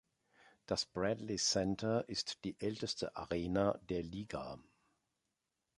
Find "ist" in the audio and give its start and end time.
2.09-2.43